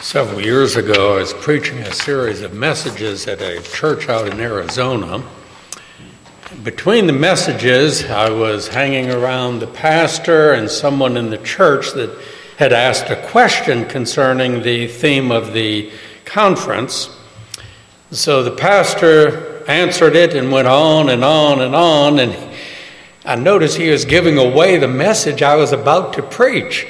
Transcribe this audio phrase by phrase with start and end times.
[0.00, 4.40] Several years ago, I was preaching a series of messages at a church out in
[4.40, 5.22] Arizona.
[6.64, 12.18] Between the messages, I was hanging around the pastor and someone in the church that
[12.56, 15.92] had asked a question concerning the theme of the
[16.24, 17.14] conference.
[18.10, 22.54] So the pastor answered it and went on and on and on, and
[23.26, 26.86] I noticed he was giving away the message I was about to preach.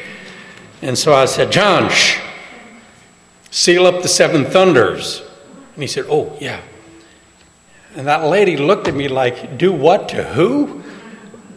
[0.81, 2.21] And so I said, John, shh
[3.51, 5.23] seal up the seven thunders.
[5.75, 6.61] And he said, Oh, yeah.
[7.97, 10.83] And that lady looked at me like, Do what to who?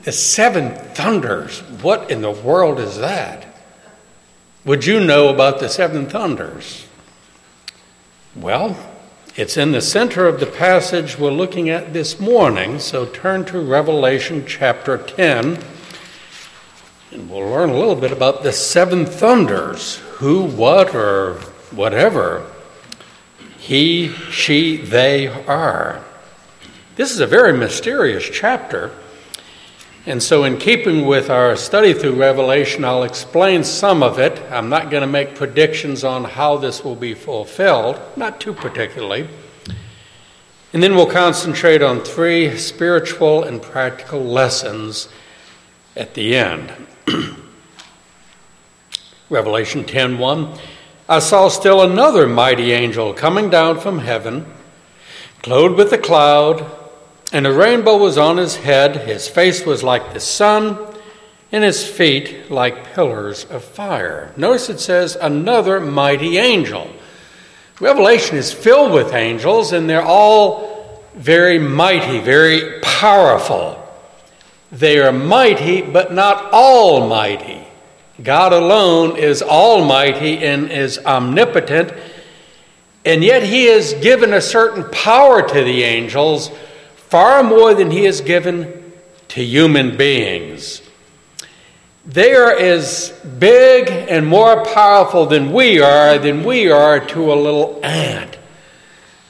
[0.03, 1.59] The seven thunders.
[1.81, 3.47] What in the world is that?
[4.65, 6.87] Would you know about the seven thunders?
[8.35, 8.77] Well,
[9.35, 13.59] it's in the center of the passage we're looking at this morning, so turn to
[13.59, 15.57] Revelation chapter 10,
[17.11, 21.39] and we'll learn a little bit about the seven thunders who, what, or
[21.75, 22.45] whatever
[23.63, 26.03] he, she, they are.
[26.97, 28.91] This is a very mysterious chapter.
[30.05, 34.37] And so, in keeping with our study through Revelation, I'll explain some of it.
[34.51, 39.29] I'm not going to make predictions on how this will be fulfilled, not too particularly.
[40.73, 45.07] And then we'll concentrate on three spiritual and practical lessons
[45.95, 46.73] at the end.
[49.29, 50.59] Revelation 10:1
[51.13, 54.47] I saw still another mighty angel coming down from heaven,
[55.43, 56.65] clothed with a cloud,
[57.31, 58.95] and a rainbow was on his head.
[59.07, 60.75] His face was like the sun,
[61.51, 64.33] and his feet like pillars of fire.
[64.37, 66.89] Notice it says, another mighty angel.
[67.79, 73.87] Revelation is filled with angels, and they're all very mighty, very powerful.
[74.71, 77.67] They are mighty, but not almighty.
[78.21, 81.91] God alone is almighty and is omnipotent,
[83.03, 86.51] and yet He has given a certain power to the angels,
[86.95, 88.91] far more than He has given
[89.29, 90.81] to human beings.
[92.05, 97.35] They are as big and more powerful than we are, than we are to a
[97.35, 98.37] little ant.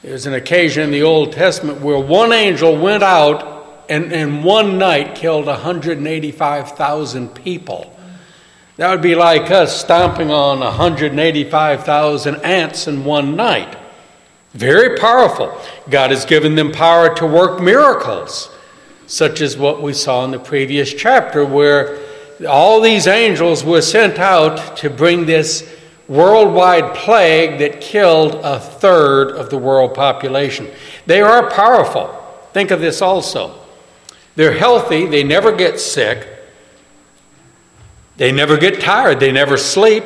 [0.01, 4.77] There's an occasion in the Old Testament where one angel went out and in one
[4.77, 7.92] night killed 185,000 people.
[8.83, 13.77] That would be like us stomping on 185,000 ants in one night.
[14.51, 15.57] Very powerful.
[15.89, 18.53] God has given them power to work miracles,
[19.07, 21.97] such as what we saw in the previous chapter, where
[22.45, 25.73] all these angels were sent out to bring this
[26.09, 30.69] worldwide plague that killed a third of the world population.
[31.05, 32.09] They are powerful.
[32.51, 33.57] Think of this also.
[34.35, 36.32] They're healthy, they never get sick,
[38.17, 40.03] they never get tired, they never sleep,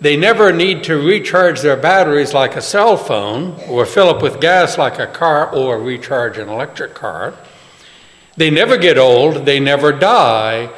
[0.00, 4.40] they never need to recharge their batteries like a cell phone or fill up with
[4.40, 7.34] gas like a car or recharge an electric car.
[8.36, 10.70] They never get old, they never die.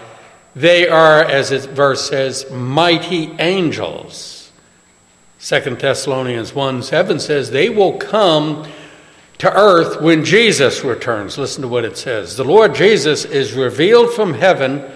[0.56, 4.50] They are, as the verse says, mighty angels.
[5.40, 8.66] 2 Thessalonians 1 7 says, They will come
[9.38, 11.38] to earth when Jesus returns.
[11.38, 12.36] Listen to what it says.
[12.36, 14.90] The Lord Jesus is revealed from heaven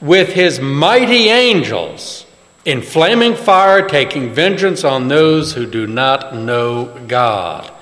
[0.00, 2.26] with his mighty angels
[2.64, 7.72] in flaming fire, taking vengeance on those who do not know God.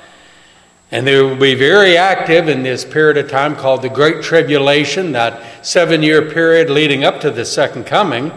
[0.91, 5.13] And they will be very active in this period of time called the Great Tribulation,
[5.13, 8.31] that seven year period leading up to the second coming.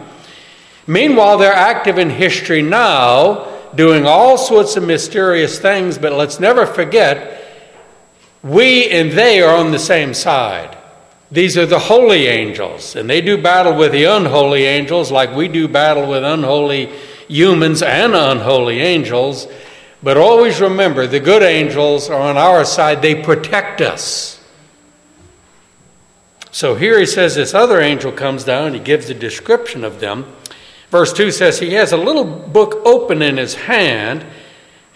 [0.86, 6.64] Meanwhile, they're active in history now, doing all sorts of mysterious things, but let's never
[6.64, 7.44] forget,
[8.42, 10.77] we and they are on the same side.
[11.30, 15.46] These are the holy angels, and they do battle with the unholy angels like we
[15.48, 16.90] do battle with unholy
[17.28, 19.46] humans and unholy angels.
[20.02, 24.40] But always remember the good angels are on our side, they protect us.
[26.50, 30.00] So here he says this other angel comes down and he gives a description of
[30.00, 30.24] them.
[30.90, 34.24] Verse 2 says, He has a little book open in his hand,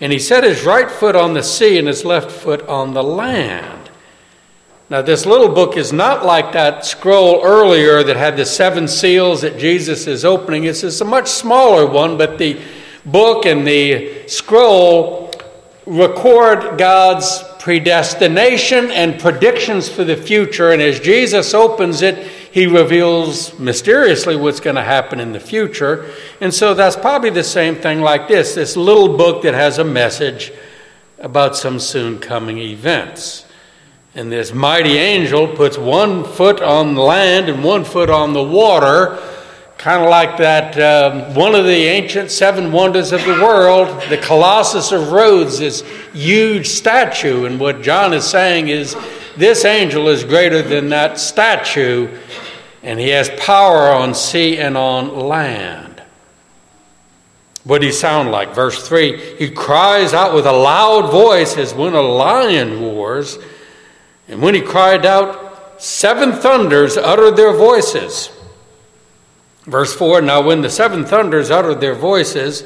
[0.01, 3.03] and he set his right foot on the sea and his left foot on the
[3.05, 3.82] land.
[4.93, 9.41] Now, this little book is not like that scroll earlier that had the seven seals
[9.41, 10.65] that Jesus is opening.
[10.65, 12.61] It's just a much smaller one, but the
[13.07, 15.33] book and the scroll
[15.87, 20.73] record God's predestination and predictions for the future.
[20.73, 26.11] And as Jesus opens it, he reveals mysteriously what's going to happen in the future.
[26.39, 29.85] And so that's probably the same thing like this this little book that has a
[29.85, 30.53] message
[31.19, 33.47] about some soon coming events.
[34.15, 38.43] And this mighty angel puts one foot on the land and one foot on the
[38.43, 39.19] water,
[39.79, 44.19] kind of like that um, one of the ancient seven wonders of the world, the
[44.19, 45.81] Colossus of Rhodes, this
[46.13, 47.47] huge statue.
[47.47, 48.95] And what John is saying is
[49.39, 52.15] this angel is greater than that statue,
[52.83, 56.03] and he has power on sea and on land.
[57.65, 58.55] What did he sound like?
[58.55, 63.39] Verse 3 He cries out with a loud voice as when a lion roars.
[64.29, 68.31] And when he cried out, seven thunders uttered their voices.
[69.65, 72.65] Verse 4 Now, when the seven thunders uttered their voices,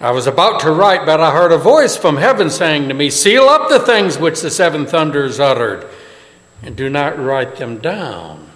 [0.00, 3.08] I was about to write, but I heard a voice from heaven saying to me,
[3.10, 5.88] Seal up the things which the seven thunders uttered,
[6.60, 8.50] and do not write them down.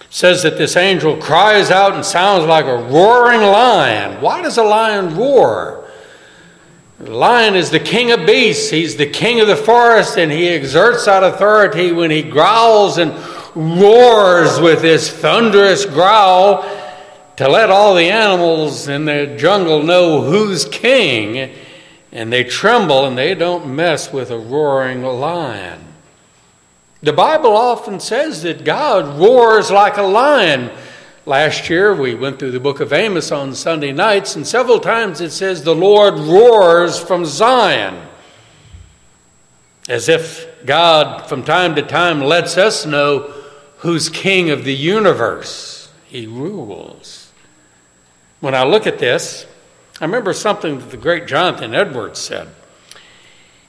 [0.00, 4.20] It says that this angel cries out and sounds like a roaring lion.
[4.20, 5.77] Why does a lion roar?
[7.00, 8.70] The lion is the king of beasts.
[8.70, 13.12] He's the king of the forest, and he exerts that authority when he growls and
[13.54, 16.62] roars with his thunderous growl
[17.36, 21.54] to let all the animals in the jungle know who's king,
[22.10, 25.80] and they tremble and they don't mess with a roaring lion.
[27.00, 30.72] The Bible often says that God roars like a lion.
[31.28, 35.20] Last year we went through the book of Amos on Sunday nights, and several times
[35.20, 38.08] it says the Lord roars from Zion.
[39.90, 43.30] As if God, from time to time, lets us know
[43.76, 45.92] who's king of the universe.
[46.06, 47.30] He rules.
[48.40, 49.44] When I look at this,
[50.00, 52.48] I remember something that the great Jonathan Edwards said.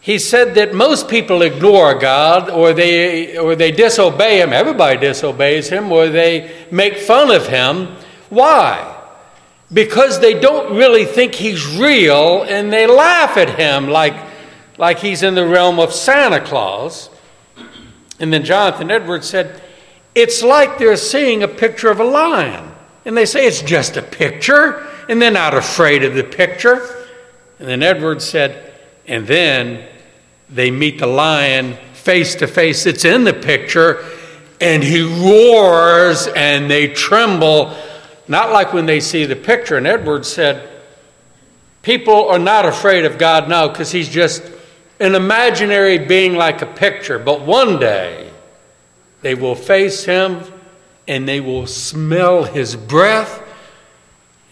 [0.02, 4.54] He said that most people ignore God or they, or they disobey Him.
[4.54, 7.96] Everybody disobeys Him or they make fun of Him.
[8.30, 8.98] Why?
[9.72, 14.16] Because they don't really think He's real and they laugh at Him like,
[14.78, 17.10] like He's in the realm of Santa Claus.
[18.20, 19.62] And then Jonathan Edwards said,
[20.16, 22.72] it's like they're seeing a picture of a lion.
[23.06, 27.08] And they say it's just a picture, and they're not afraid of the picture.
[27.58, 28.69] And then Edwards said,
[29.10, 29.86] and then
[30.50, 34.06] they meet the lion face to face It's in the picture,
[34.62, 37.76] and he roars and they tremble,
[38.28, 39.78] not like when they see the picture.
[39.78, 40.70] And Edwards said,
[41.82, 44.44] People are not afraid of God now because he's just
[45.00, 47.18] an imaginary being like a picture.
[47.18, 48.30] But one day,
[49.22, 50.44] they will face him
[51.08, 53.42] and they will smell his breath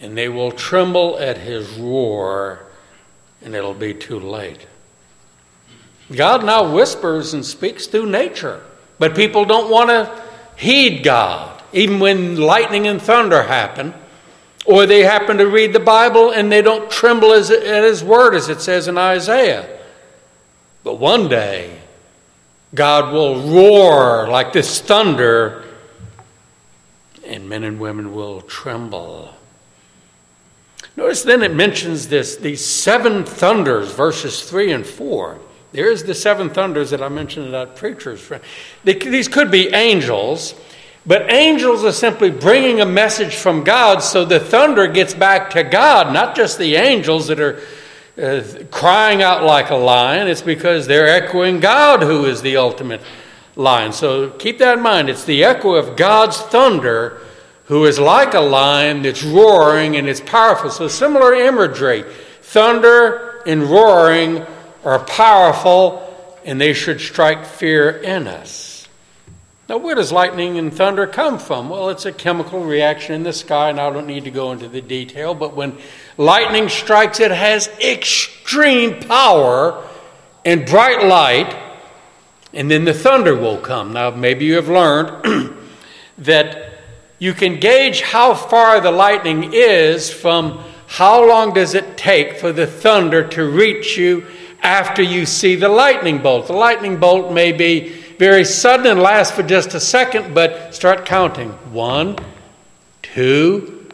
[0.00, 2.67] and they will tremble at his roar
[3.48, 4.66] and it'll be too late.
[6.14, 8.62] God now whispers and speaks through nature,
[8.98, 10.22] but people don't want to
[10.54, 13.94] heed God, even when lightning and thunder happen,
[14.66, 18.50] or they happen to read the Bible and they don't tremble at His word, as
[18.50, 19.80] it says in Isaiah.
[20.84, 21.74] But one day,
[22.74, 25.64] God will roar like this thunder,
[27.24, 29.32] and men and women will tremble.
[30.98, 35.38] Notice then it mentions this these seven thunders, verses 3 and 4.
[35.70, 38.42] There's the seven thunders that I mentioned that preacher's friend.
[38.82, 40.56] These could be angels,
[41.06, 45.62] but angels are simply bringing a message from God, so the thunder gets back to
[45.62, 47.60] God, not just the angels that are
[48.20, 48.42] uh,
[48.72, 53.02] crying out like a lion, it's because they're echoing God, who is the ultimate
[53.54, 53.92] lion.
[53.92, 55.08] So keep that in mind.
[55.08, 57.20] It's the echo of God's thunder,
[57.68, 60.70] who is like a lion that's roaring and it's powerful.
[60.70, 62.02] So similar imagery.
[62.40, 64.44] Thunder and roaring
[64.84, 66.04] are powerful
[66.46, 68.88] and they should strike fear in us.
[69.68, 71.68] Now, where does lightning and thunder come from?
[71.68, 74.66] Well, it's a chemical reaction in the sky, and I don't need to go into
[74.66, 75.76] the detail, but when
[76.16, 79.86] lightning strikes, it has extreme power
[80.42, 81.54] and bright light,
[82.54, 83.92] and then the thunder will come.
[83.92, 85.54] Now, maybe you have learned
[86.18, 86.67] that
[87.18, 92.52] you can gauge how far the lightning is from how long does it take for
[92.52, 94.26] the thunder to reach you
[94.62, 96.46] after you see the lightning bolt.
[96.46, 101.06] The lightning bolt may be very sudden and last for just a second, but start
[101.06, 101.50] counting.
[101.72, 102.16] One,
[103.02, 103.88] two,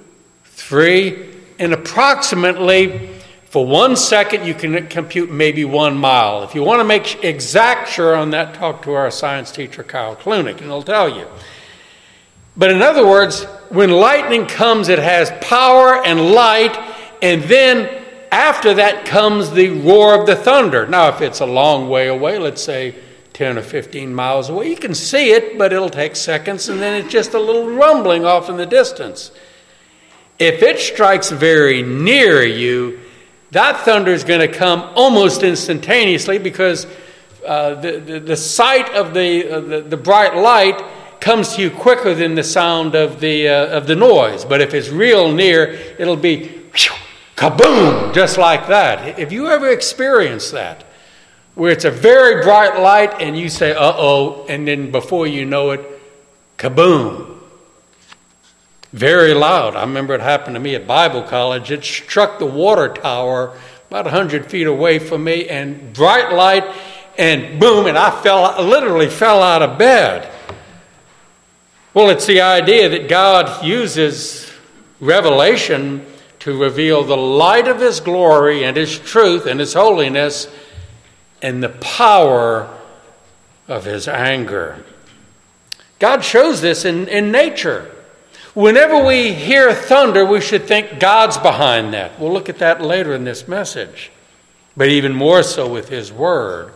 [0.44, 3.10] three, and approximately
[3.46, 6.42] for one second you can compute maybe one mile.
[6.42, 10.16] If you want to make exact sure on that, talk to our science teacher, Kyle
[10.16, 11.26] Klunick, and he'll tell you.
[12.56, 16.76] But in other words, when lightning comes, it has power and light,
[17.20, 20.86] and then after that comes the roar of the thunder.
[20.86, 22.94] Now, if it's a long way away, let's say
[23.34, 24.70] 10 or 15 miles away.
[24.70, 28.24] You can see it, but it'll take seconds, and then it's just a little rumbling
[28.24, 29.32] off in the distance.
[30.38, 33.00] If it strikes very near you,
[33.50, 36.86] that thunder is going to come almost instantaneously because
[37.44, 40.80] uh, the, the, the, sight of the, uh, the, the, bright light
[41.20, 44.44] comes to you quicker than the sound of the, uh, of the noise.
[44.44, 46.62] But if it's real near, it'll be
[47.36, 49.18] kaboom, just like that.
[49.18, 50.84] Have you ever experienced that?
[51.54, 55.44] Where it's a very bright light and you say, uh oh, and then before you
[55.44, 55.80] know it,
[56.58, 57.38] kaboom.
[58.92, 59.74] Very loud.
[59.76, 61.70] I remember it happened to me at Bible college.
[61.70, 63.56] It struck the water tower
[63.94, 66.64] about 100 feet away from me, and bright light,
[67.16, 70.33] and boom, and I fell, literally fell out of bed.
[71.94, 74.52] Well, it's the idea that God uses
[74.98, 76.04] revelation
[76.40, 80.48] to reveal the light of His glory and His truth and His holiness
[81.40, 82.68] and the power
[83.68, 84.84] of His anger.
[86.00, 87.94] God shows this in, in nature.
[88.54, 92.18] Whenever we hear thunder, we should think God's behind that.
[92.18, 94.10] We'll look at that later in this message,
[94.76, 96.72] but even more so with His Word.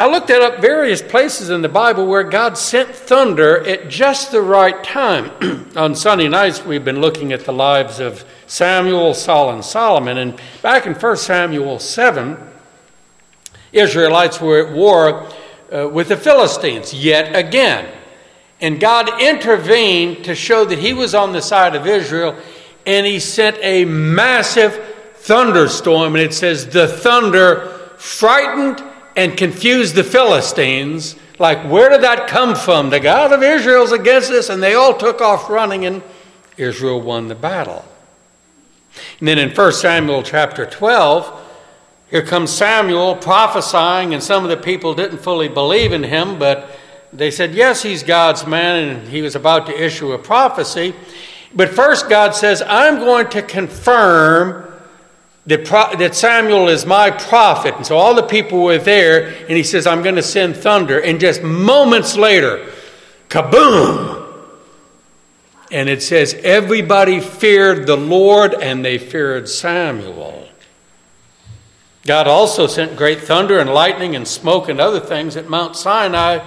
[0.00, 4.32] I looked at up various places in the Bible where God sent thunder at just
[4.32, 5.30] the right time.
[5.76, 10.16] On Sunday nights, we've been looking at the lives of Samuel, Saul, and Solomon.
[10.16, 12.38] And back in 1 Samuel 7,
[13.74, 15.28] Israelites were at war
[15.70, 17.92] uh, with the Philistines yet again.
[18.58, 22.34] And God intervened to show that He was on the side of Israel,
[22.86, 24.82] and He sent a massive
[25.16, 26.14] thunderstorm.
[26.14, 27.66] And it says, The thunder
[27.98, 28.82] frightened
[29.16, 31.16] and confused the Philistines.
[31.38, 32.90] Like, where did that come from?
[32.90, 36.02] The God of Israel's against us, and they all took off running, and
[36.56, 37.84] Israel won the battle.
[39.18, 41.48] And then in 1 Samuel chapter 12,
[42.10, 46.76] here comes Samuel prophesying, and some of the people didn't fully believe in him, but
[47.12, 50.94] they said, Yes, he's God's man, and he was about to issue a prophecy.
[51.54, 54.69] But first, God says, I'm going to confirm
[55.46, 57.74] that, Samuel is my prophet.
[57.74, 61.00] And so all the people were there, and he says, I'm going to send thunder.
[61.00, 62.70] And just moments later,
[63.28, 64.18] kaboom!
[65.72, 70.48] And it says, everybody feared the Lord and they feared Samuel.
[72.04, 76.44] God also sent great thunder and lightning and smoke and other things at Mount Sinai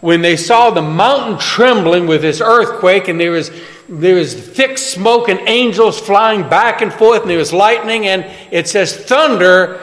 [0.00, 3.50] when they saw the mountain trembling with this earthquake and there was
[3.88, 8.26] there was thick smoke and angels flying back and forth, and there was lightning, and
[8.50, 9.82] it says thunder.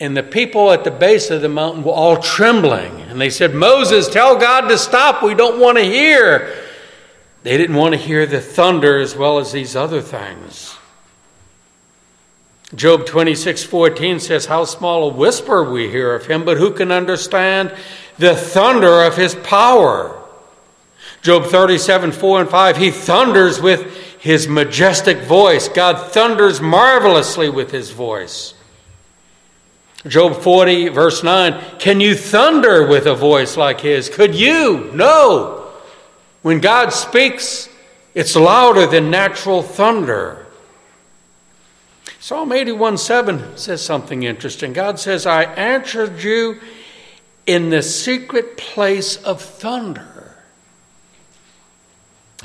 [0.00, 3.00] And the people at the base of the mountain were all trembling.
[3.00, 5.24] And they said, Moses, tell God to stop.
[5.24, 6.54] We don't want to hear.
[7.42, 10.77] They didn't want to hear the thunder as well as these other things.
[12.74, 16.92] Job 26 14 says, How small a whisper we hear of him, but who can
[16.92, 17.74] understand
[18.18, 20.14] the thunder of his power?
[21.22, 25.68] Job 37, 4 and 5, he thunders with his majestic voice.
[25.68, 28.54] God thunders marvelously with his voice.
[30.06, 34.08] Job 40, verse 9, can you thunder with a voice like his?
[34.08, 34.90] Could you?
[34.94, 35.72] No.
[36.42, 37.68] When God speaks,
[38.14, 40.46] it's louder than natural thunder.
[42.28, 44.74] Psalm 81 7 says something interesting.
[44.74, 46.60] God says, I answered you
[47.46, 50.17] in the secret place of thunder.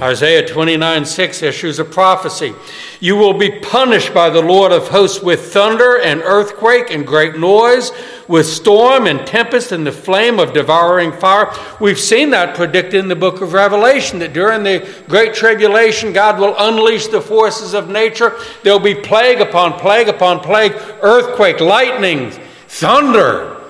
[0.01, 2.55] Isaiah 29 6 issues a prophecy.
[2.99, 7.37] You will be punished by the Lord of hosts with thunder and earthquake and great
[7.37, 7.91] noise,
[8.27, 11.53] with storm and tempest and the flame of devouring fire.
[11.79, 16.39] We've seen that predicted in the book of Revelation that during the great tribulation, God
[16.39, 18.35] will unleash the forces of nature.
[18.63, 20.73] There'll be plague upon plague upon plague,
[21.03, 22.31] earthquake, lightning,
[22.67, 23.61] thunder.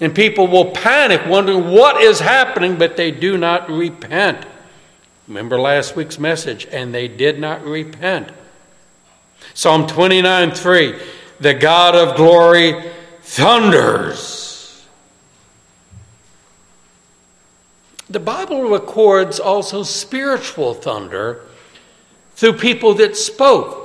[0.00, 4.44] And people will panic, wondering what is happening, but they do not repent.
[5.28, 8.30] Remember last week's message, and they did not repent.
[9.54, 10.98] Psalm 29 3
[11.40, 12.90] The God of glory
[13.22, 14.86] thunders.
[18.10, 21.46] The Bible records also spiritual thunder
[22.34, 23.78] through people that spoke.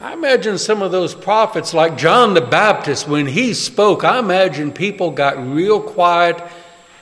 [0.00, 4.72] I imagine some of those prophets, like John the Baptist, when he spoke, I imagine
[4.72, 6.42] people got real quiet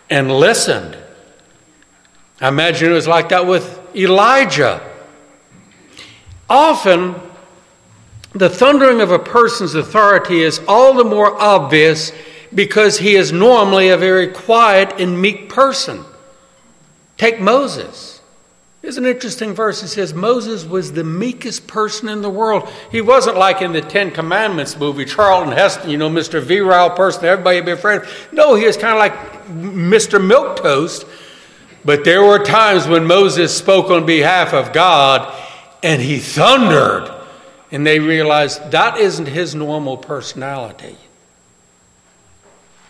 [0.08, 0.96] and listened.
[2.40, 4.80] I imagine it was like that with Elijah.
[6.48, 7.16] Often,
[8.32, 12.12] the thundering of a person's authority is all the more obvious
[12.54, 16.04] because he is normally a very quiet and meek person.
[17.16, 18.20] Take Moses.
[18.82, 19.82] There's an interesting verse.
[19.82, 22.68] It says Moses was the meekest person in the world.
[22.90, 26.40] He wasn't like in the Ten Commandments movie, Charlton Heston, you know, Mr.
[26.40, 28.02] Virile person, everybody be afraid.
[28.32, 30.18] No, he was kind of like Mr.
[30.18, 31.06] Milquetoast
[31.84, 35.34] but there were times when Moses spoke on behalf of God
[35.82, 37.10] and he thundered,
[37.70, 40.96] and they realized that isn't his normal personality.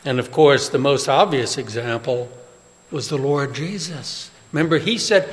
[0.05, 2.31] And of course, the most obvious example
[2.91, 4.31] was the Lord Jesus.
[4.53, 5.29] Remember, he said,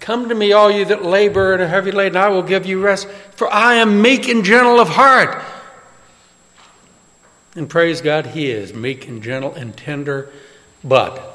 [0.00, 2.80] Come to me, all you that labor and are heavy laden, I will give you
[2.80, 5.42] rest, for I am meek and gentle of heart.
[7.56, 10.30] And praise God, He is meek and gentle and tender.
[10.84, 11.27] But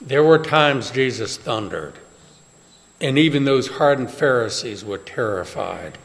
[0.00, 1.94] there were times Jesus thundered,
[3.00, 5.98] and even those hardened Pharisees were terrified.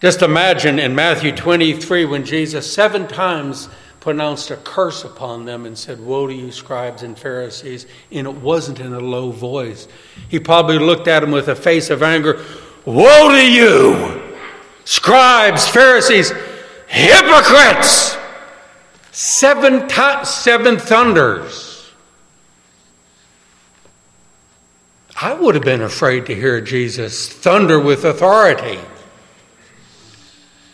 [0.00, 3.68] Just imagine in Matthew 23 when Jesus seven times
[4.06, 7.86] pronounced a curse upon them and said, Woe to you, scribes and Pharisees.
[8.12, 9.88] And it wasn't in a low voice.
[10.28, 12.40] He probably looked at them with a face of anger
[12.84, 14.36] Woe to you,
[14.84, 16.32] scribes, Pharisees,
[16.86, 18.16] hypocrites!
[19.10, 21.65] Seven, t- seven thunders.
[25.18, 28.78] I would have been afraid to hear Jesus thunder with authority.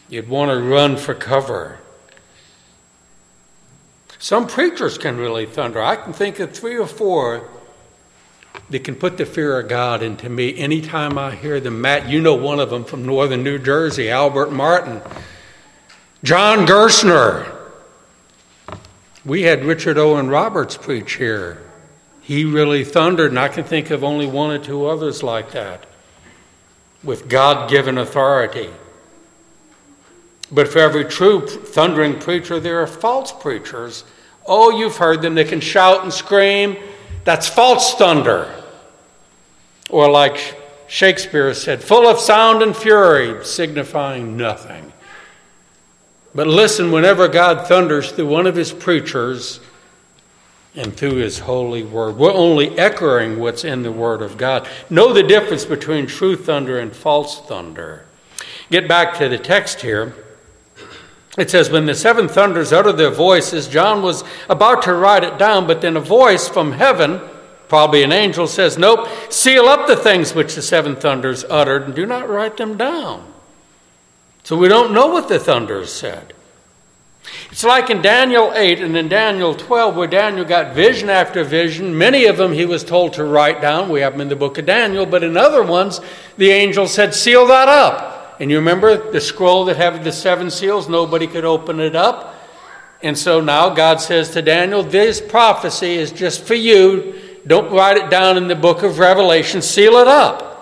[0.08, 1.78] You'd want to run for cover.
[4.18, 5.80] Some preachers can really thunder.
[5.80, 7.48] I can think of three or four
[8.68, 11.80] that can put the fear of God into me anytime I hear them.
[11.80, 15.02] Matt, you know one of them from northern New Jersey, Albert Martin.
[16.24, 17.56] John Gerstner.
[19.24, 21.71] We had Richard Owen Roberts preach here.
[22.22, 25.86] He really thundered, and I can think of only one or two others like that
[27.02, 28.70] with God given authority.
[30.50, 34.04] But for every true thundering preacher, there are false preachers.
[34.46, 35.34] Oh, you've heard them.
[35.34, 36.76] They can shout and scream.
[37.24, 38.62] That's false thunder.
[39.90, 44.92] Or, like Shakespeare said, full of sound and fury, signifying nothing.
[46.34, 49.60] But listen, whenever God thunders through one of his preachers
[50.74, 54.68] and through his holy word, we're only echoing what's in the word of God.
[54.88, 58.06] Know the difference between true thunder and false thunder.
[58.70, 60.14] Get back to the text here.
[61.36, 65.38] It says, When the seven thunders uttered their voices, John was about to write it
[65.38, 67.20] down, but then a voice from heaven,
[67.68, 71.94] probably an angel, says, Nope, seal up the things which the seven thunders uttered and
[71.94, 73.30] do not write them down.
[74.42, 76.34] So we don't know what the thunders said.
[77.50, 81.96] It's like in Daniel 8 and in Daniel 12, where Daniel got vision after vision.
[81.96, 83.90] Many of them he was told to write down.
[83.90, 85.06] We have them in the book of Daniel.
[85.06, 86.00] But in other ones,
[86.36, 88.36] the angel said, Seal that up.
[88.40, 90.88] And you remember the scroll that had the seven seals?
[90.88, 92.34] Nobody could open it up.
[93.02, 97.20] And so now God says to Daniel, This prophecy is just for you.
[97.46, 100.52] Don't write it down in the book of Revelation, seal it up.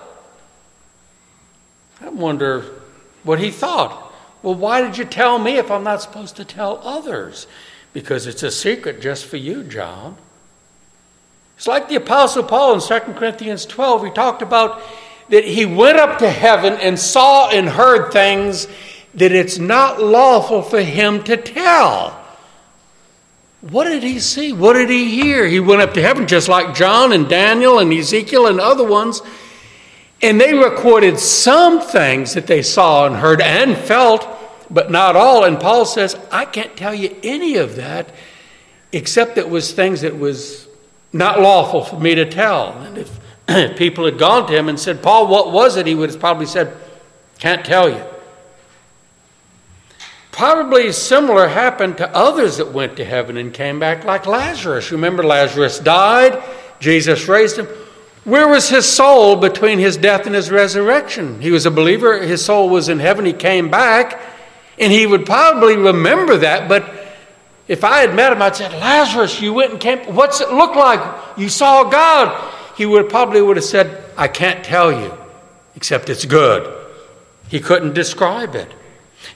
[2.00, 2.64] I wonder
[3.22, 4.09] what he thought.
[4.42, 7.46] Well, why did you tell me if I'm not supposed to tell others?
[7.92, 10.16] Because it's a secret just for you, John.
[11.56, 14.04] It's like the Apostle Paul in 2 Corinthians 12.
[14.04, 14.80] He talked about
[15.28, 18.66] that he went up to heaven and saw and heard things
[19.14, 22.16] that it's not lawful for him to tell.
[23.60, 24.52] What did he see?
[24.52, 25.46] What did he hear?
[25.46, 29.20] He went up to heaven just like John and Daniel and Ezekiel and other ones.
[30.22, 34.28] And they recorded some things that they saw and heard and felt,
[34.70, 35.44] but not all.
[35.44, 38.12] And Paul says, I can't tell you any of that
[38.92, 40.68] except it was things that was
[41.12, 42.72] not lawful for me to tell.
[42.72, 45.86] And if people had gone to him and said, Paul, what was it?
[45.86, 46.76] He would have probably said,
[47.38, 48.02] Can't tell you.
[50.32, 54.92] Probably similar happened to others that went to heaven and came back, like Lazarus.
[54.92, 56.42] Remember, Lazarus died,
[56.78, 57.68] Jesus raised him.
[58.24, 61.40] Where was his soul between his death and his resurrection?
[61.40, 64.20] He was a believer, his soul was in heaven, he came back,
[64.78, 66.96] and he would probably remember that, but
[67.66, 70.00] if I had met him, I'd said, Lazarus, you went and came.
[70.14, 71.38] What's it look like?
[71.38, 75.14] You saw God he would probably would have said, I can't tell you,
[75.76, 76.74] except it's good.
[77.48, 78.72] He couldn't describe it.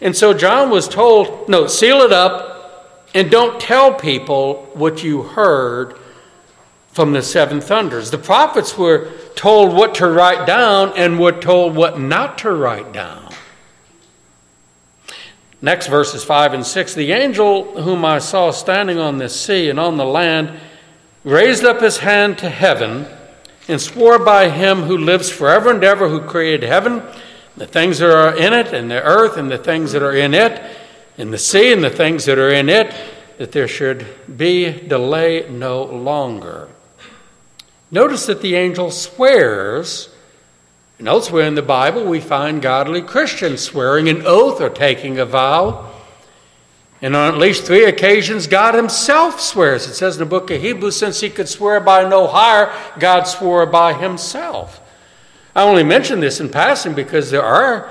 [0.01, 5.25] And so John was told, no, seal it up and don't tell people what you
[5.25, 5.99] heard
[6.94, 8.12] from the seven thunders.
[8.12, 12.92] The prophets were told what to write down and were told what not to write
[12.92, 13.35] down.
[15.61, 19.80] Next verses 5 and 6 The angel whom I saw standing on the sea and
[19.80, 20.61] on the land
[21.24, 23.07] raised up his hand to heaven
[23.66, 27.02] and swore by him who lives forever and ever, who created heaven,
[27.57, 30.35] the things that are in it, and the earth, and the things that are in
[30.35, 30.62] it,
[31.18, 32.94] and the sea, and the things that are in it,
[33.38, 36.68] that there should be delay no longer.
[37.94, 40.09] Notice that the angel swears.
[40.98, 45.24] And elsewhere in the Bible, we find godly Christians swearing an oath or taking a
[45.24, 45.92] vow.
[47.00, 49.87] And on at least three occasions, God Himself swears.
[49.87, 53.28] It says in the book of Hebrews, since He could swear by no higher, God
[53.28, 54.80] swore by Himself.
[55.54, 57.88] I only mention this in passing because there are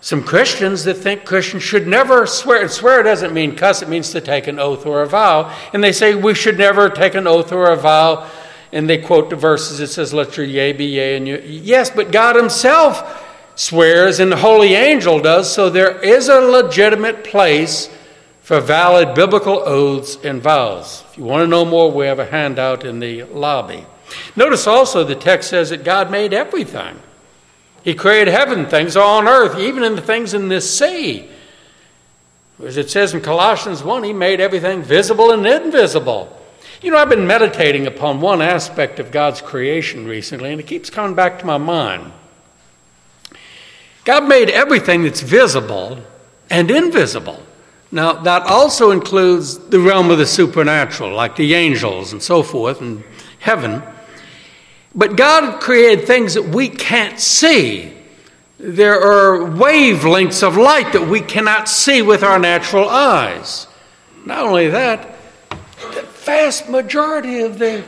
[0.00, 2.62] some Christians that think Christians should never swear.
[2.62, 5.54] And swear doesn't mean cuss, it means to take an oath or a vow.
[5.74, 8.30] And they say we should never take an oath or a vow.
[8.72, 11.40] And they quote the verses it says, Let your yea be yea and your.
[11.40, 13.22] Yes, but God Himself
[13.54, 17.90] swears and the holy angel does, so there is a legitimate place
[18.40, 21.04] for valid biblical oaths and vows.
[21.10, 23.86] If you want to know more, we have a handout in the lobby.
[24.36, 27.00] Notice also the text says that God made everything.
[27.84, 31.28] He created heaven, things on earth, even in the things in this sea.
[32.64, 36.38] As it says in Colossians 1, He made everything visible and invisible.
[36.82, 40.90] You know, I've been meditating upon one aspect of God's creation recently, and it keeps
[40.90, 42.12] coming back to my mind.
[44.04, 46.00] God made everything that's visible
[46.50, 47.40] and invisible.
[47.92, 52.80] Now, that also includes the realm of the supernatural, like the angels and so forth,
[52.80, 53.04] and
[53.38, 53.84] heaven.
[54.92, 57.92] But God created things that we can't see.
[58.58, 63.68] There are wavelengths of light that we cannot see with our natural eyes.
[64.26, 65.12] Not only that,
[66.24, 67.84] vast majority of the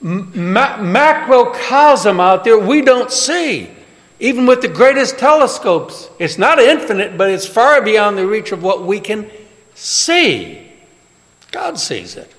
[0.00, 3.70] ma- macrocosm out there we don't see.
[4.20, 8.62] Even with the greatest telescopes, it's not infinite, but it's far beyond the reach of
[8.62, 9.28] what we can
[9.74, 10.70] see.
[11.50, 12.32] God sees it.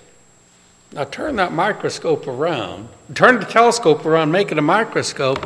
[0.93, 5.45] Now turn that microscope around, turn the telescope around, make it a microscope,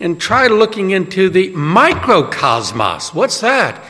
[0.00, 3.12] and try looking into the microcosmos.
[3.12, 3.82] What's that?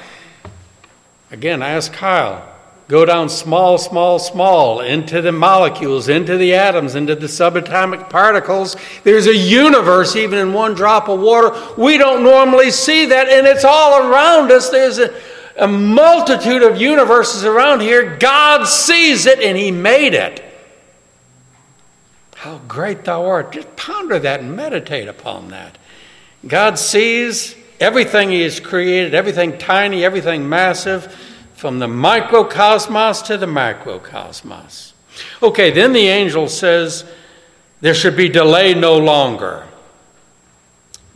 [1.30, 2.53] Again, I ask Kyle.
[2.86, 8.76] Go down small, small, small into the molecules, into the atoms, into the subatomic particles.
[9.04, 11.56] There's a universe even in one drop of water.
[11.78, 14.68] We don't normally see that, and it's all around us.
[14.68, 15.14] There's a,
[15.56, 18.18] a multitude of universes around here.
[18.18, 20.44] God sees it, and He made it.
[22.34, 23.52] How great thou art.
[23.52, 25.78] Just ponder that and meditate upon that.
[26.46, 31.16] God sees everything He has created, everything tiny, everything massive,
[31.64, 34.92] from the microcosmos to the macrocosmos.
[35.42, 37.06] Okay, then the angel says,
[37.80, 39.66] There should be delay no longer.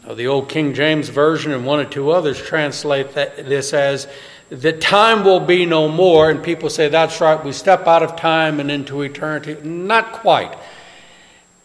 [0.07, 4.09] Now, the old King James Version and one or two others translate that, this as,
[4.49, 6.31] The time will be no more.
[6.31, 9.59] And people say, That's right, we step out of time and into eternity.
[9.63, 10.57] Not quite.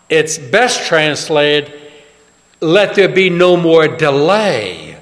[0.10, 1.72] It's best translated,
[2.60, 4.93] let there be no more delay.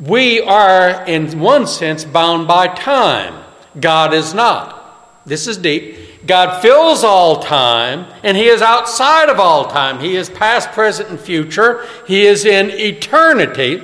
[0.00, 3.42] We are, in one sense, bound by time.
[3.80, 5.24] God is not.
[5.24, 6.26] This is deep.
[6.26, 10.00] God fills all time, and He is outside of all time.
[10.00, 11.86] He is past, present, and future.
[12.06, 13.82] He is in eternity.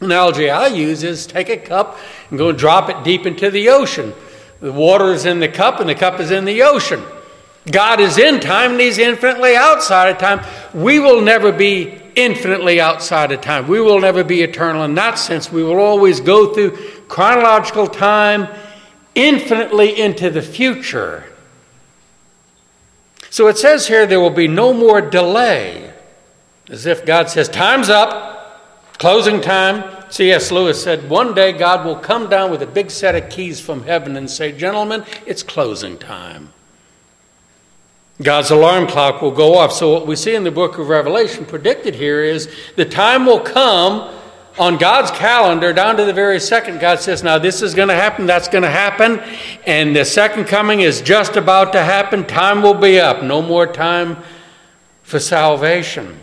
[0.00, 1.98] Analogy I use is take a cup
[2.30, 4.14] and go and drop it deep into the ocean.
[4.60, 7.02] The water is in the cup, and the cup is in the ocean.
[7.70, 10.44] God is in time and He's infinitely outside of time.
[10.72, 13.68] We will never be infinitely outside of time.
[13.68, 15.52] We will never be eternal in that sense.
[15.52, 16.76] We will always go through
[17.06, 18.48] chronological time
[19.14, 21.24] infinitely into the future.
[23.30, 25.94] So it says here there will be no more delay.
[26.68, 29.94] As if God says, Time's up, closing time.
[30.10, 30.50] C.S.
[30.50, 33.84] Lewis said, One day God will come down with a big set of keys from
[33.84, 36.52] heaven and say, Gentlemen, it's closing time.
[38.20, 39.72] God's alarm clock will go off.
[39.72, 43.38] So, what we see in the book of Revelation predicted here is the time will
[43.38, 44.12] come
[44.58, 46.80] on God's calendar down to the very second.
[46.80, 49.20] God says, Now, this is going to happen, that's going to happen,
[49.66, 52.26] and the second coming is just about to happen.
[52.26, 53.22] Time will be up.
[53.22, 54.16] No more time
[55.04, 56.20] for salvation.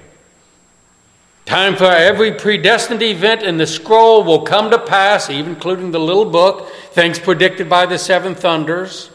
[1.45, 5.99] Time for every predestined event in the scroll will come to pass, even including the
[5.99, 9.11] little book, things predicted by the seven thunders.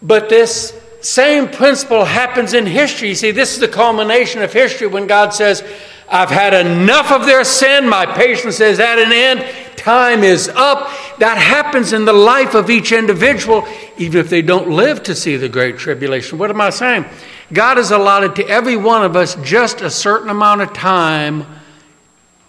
[0.00, 3.08] But this same principle happens in history.
[3.08, 5.62] You see, this is the culmination of history when God says,
[6.08, 7.88] I've had enough of their sin.
[7.88, 9.44] My patience is at an end.
[9.76, 10.90] Time is up.
[11.18, 13.66] That happens in the life of each individual,
[13.98, 16.38] even if they don't live to see the Great Tribulation.
[16.38, 17.04] What am I saying?
[17.52, 21.46] God has allotted to every one of us just a certain amount of time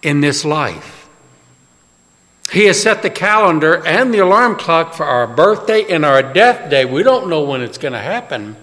[0.03, 1.02] in this life.
[2.53, 6.69] He has set the calendar and the alarm clock for our birthday and our death
[6.69, 6.85] day.
[6.85, 8.55] We don't know when it's going to happen,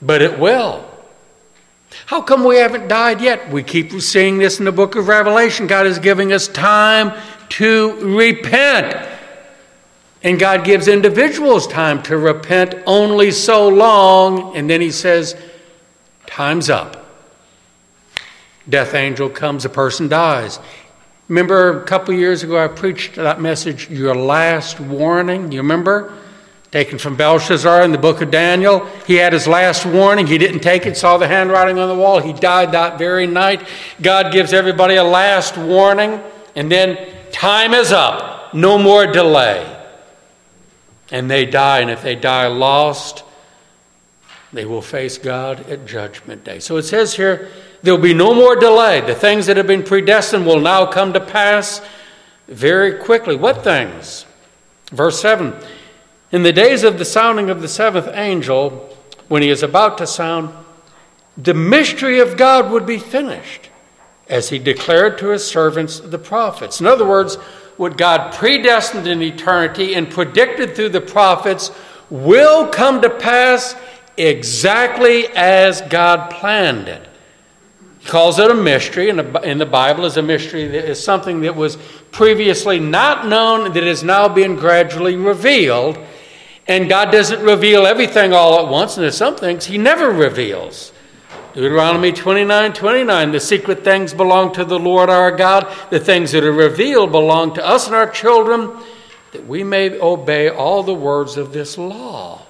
[0.00, 0.88] but it will.
[2.06, 3.50] How come we haven't died yet?
[3.50, 5.66] We keep seeing this in the book of Revelation.
[5.66, 9.10] God is giving us time to repent.
[10.22, 14.56] And God gives individuals time to repent only so long.
[14.56, 15.36] And then He says,
[16.26, 17.04] Time's up.
[18.68, 20.60] Death angel comes, a person dies.
[21.28, 25.52] Remember a couple years ago, I preached that message, Your Last Warning?
[25.52, 26.12] You remember?
[26.74, 28.84] taken from Belshazzar in the book of Daniel.
[29.06, 30.26] He had his last warning.
[30.26, 32.18] He didn't take it, saw the handwriting on the wall.
[32.18, 33.64] He died that very night.
[34.02, 36.20] God gives everybody a last warning,
[36.56, 36.98] and then
[37.30, 38.52] time is up.
[38.54, 39.64] No more delay.
[41.12, 43.22] And they die, and if they die lost,
[44.52, 46.58] they will face God at Judgment Day.
[46.58, 47.52] So it says here,
[47.84, 49.00] there will be no more delay.
[49.00, 51.80] The things that have been predestined will now come to pass
[52.48, 53.36] very quickly.
[53.36, 54.26] What things?
[54.90, 55.54] Verse 7
[56.34, 58.92] in the days of the sounding of the seventh angel,
[59.28, 60.52] when he is about to sound,
[61.36, 63.70] the mystery of God would be finished,
[64.28, 66.80] as he declared to his servants, the prophets.
[66.80, 67.36] In other words,
[67.76, 71.70] what God predestined in eternity and predicted through the prophets
[72.10, 73.76] will come to pass
[74.16, 77.08] exactly as God planned it.
[78.04, 81.40] He calls it a mystery, and in the Bible is a mystery that is something
[81.40, 81.76] that was
[82.10, 85.98] previously not known that is now being gradually revealed
[86.66, 90.92] and God doesn't reveal everything all at once, and there's some things He never reveals.
[91.52, 95.72] Deuteronomy 29 29, the secret things belong to the Lord our God.
[95.90, 98.72] The things that are revealed belong to us and our children,
[99.32, 102.43] that we may obey all the words of this law.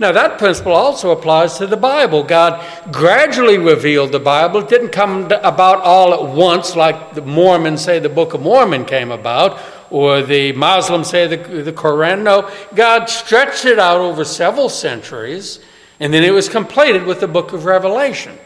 [0.00, 2.22] Now, that principle also applies to the Bible.
[2.22, 4.60] God gradually revealed the Bible.
[4.60, 8.86] It didn't come about all at once, like the Mormons say the Book of Mormon
[8.86, 9.60] came about,
[9.90, 12.22] or the Muslims say the, the Quran.
[12.22, 15.60] No, God stretched it out over several centuries,
[16.00, 18.38] and then it was completed with the book of Revelation.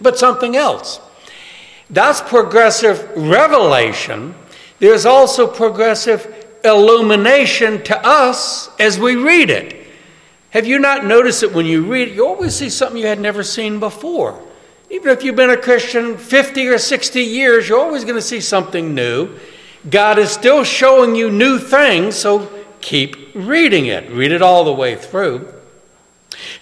[0.00, 0.98] But something else.
[1.90, 4.34] That's progressive revelation.
[4.78, 9.81] There's also progressive illumination to us as we read it.
[10.52, 13.18] Have you not noticed that when you read it, you always see something you had
[13.18, 14.38] never seen before?
[14.90, 18.40] Even if you've been a Christian 50 or 60 years, you're always going to see
[18.40, 19.34] something new.
[19.88, 22.50] God is still showing you new things, so
[22.82, 24.10] keep reading it.
[24.10, 25.50] Read it all the way through.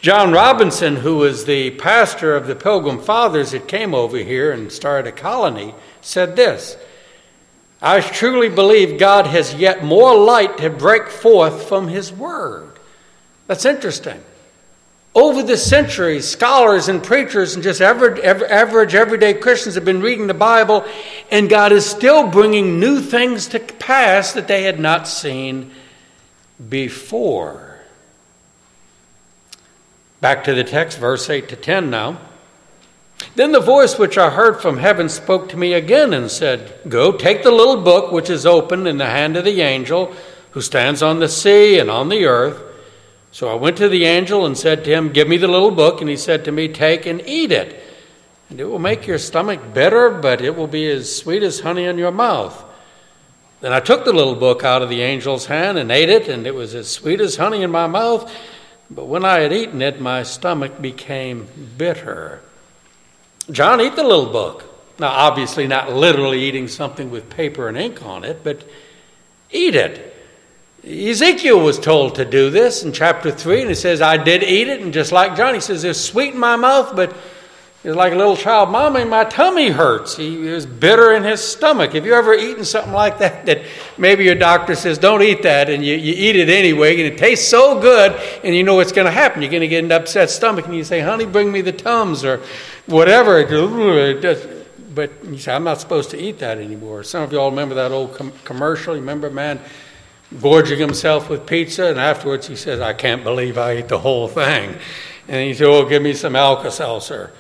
[0.01, 4.71] John Robinson, who was the pastor of the Pilgrim Fathers that came over here and
[4.71, 6.77] started a colony, said this
[7.83, 12.79] I truly believe God has yet more light to break forth from His Word.
[13.51, 14.23] That's interesting.
[15.13, 20.29] Over the centuries, scholars and preachers and just average, average, everyday Christians have been reading
[20.29, 20.85] the Bible,
[21.33, 25.73] and God is still bringing new things to pass that they had not seen
[26.69, 27.81] before.
[30.21, 32.21] Back to the text, verse 8 to 10 now.
[33.35, 37.11] Then the voice which I heard from heaven spoke to me again and said, Go,
[37.11, 40.15] take the little book which is open in the hand of the angel
[40.53, 42.69] who stands on the sea and on the earth.
[43.33, 46.01] So I went to the angel and said to him, Give me the little book.
[46.01, 47.83] And he said to me, Take and eat it.
[48.49, 51.85] And it will make your stomach bitter, but it will be as sweet as honey
[51.85, 52.65] in your mouth.
[53.61, 56.47] Then I took the little book out of the angel's hand and ate it, and
[56.47, 58.33] it was as sweet as honey in my mouth.
[58.91, 61.47] But when I had eaten it, my stomach became
[61.79, 62.41] bitter.
[63.51, 64.65] John, eat the little book.
[64.99, 68.69] Now, obviously, not literally eating something with paper and ink on it, but
[69.51, 70.17] eat it.
[70.85, 74.69] Ezekiel was told to do this in chapter 3, and he says, I did eat
[74.69, 77.15] it, and just like John, he says, It's sweet in my mouth, but
[77.83, 80.17] it's like a little child, Mommy, my tummy hurts.
[80.17, 81.95] He was bitter in his stomach.
[81.95, 83.47] Have you ever eaten something like that?
[83.47, 83.63] That
[83.97, 87.19] maybe your doctor says, Don't eat that, and you, you eat it anyway, and it
[87.19, 88.13] tastes so good,
[88.43, 89.43] and you know what's going to happen.
[89.43, 92.25] You're going to get an upset stomach, and you say, Honey, bring me the Tums,
[92.25, 92.43] or
[92.87, 93.45] whatever.
[94.95, 97.03] But you say, I'm not supposed to eat that anymore.
[97.03, 98.95] Some of you all remember that old com- commercial.
[98.95, 99.61] You remember, man?
[100.39, 104.29] Gorging himself with pizza, and afterwards he says, I can't believe I ate the whole
[104.29, 104.77] thing.
[105.27, 107.33] And he said, Oh, give me some Alka Seltzer.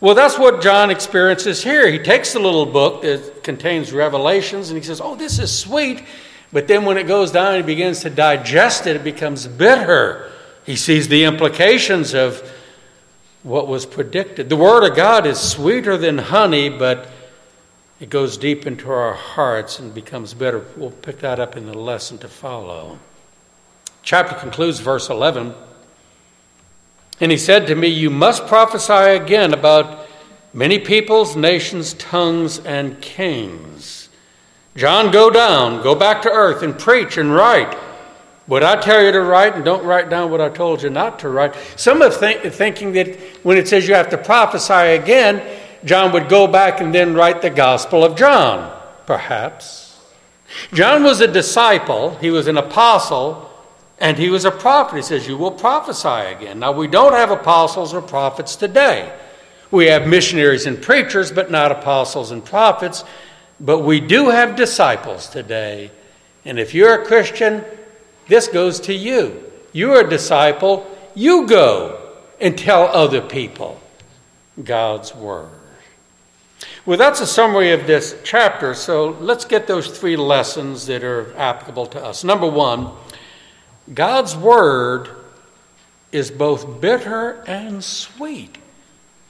[0.00, 1.90] Well, that's what John experiences here.
[1.90, 6.04] He takes the little book that contains revelations and he says, Oh, this is sweet.
[6.52, 10.30] But then when it goes down and he begins to digest it, it becomes bitter.
[10.64, 12.42] He sees the implications of
[13.42, 14.48] what was predicted.
[14.48, 17.08] The Word of God is sweeter than honey, but
[17.98, 20.64] it goes deep into our hearts and becomes better.
[20.76, 22.98] We'll pick that up in the lesson to follow.
[24.02, 25.54] Chapter concludes verse 11.
[27.20, 30.06] And he said to me, You must prophesy again about
[30.52, 34.10] many peoples, nations, tongues, and kings.
[34.76, 37.74] John, go down, go back to earth, and preach and write.
[38.44, 41.18] What I tell you to write, and don't write down what I told you not
[41.20, 41.54] to write.
[41.76, 45.42] Some are think, thinking that when it says you have to prophesy again,
[45.86, 49.98] John would go back and then write the Gospel of John, perhaps.
[50.72, 53.50] John was a disciple, he was an apostle,
[53.98, 54.96] and he was a prophet.
[54.96, 56.58] He says, You will prophesy again.
[56.58, 59.10] Now, we don't have apostles or prophets today.
[59.70, 63.04] We have missionaries and preachers, but not apostles and prophets.
[63.58, 65.90] But we do have disciples today.
[66.44, 67.64] And if you're a Christian,
[68.28, 69.40] This goes to you.
[69.72, 70.84] You're a disciple.
[71.14, 73.80] You go and tell other people
[74.62, 75.48] God's Word.
[76.86, 81.36] Well, that's a summary of this chapter, so let's get those three lessons that are
[81.36, 82.22] applicable to us.
[82.22, 82.92] Number one,
[83.92, 85.08] God's Word
[86.12, 88.58] is both bitter and sweet.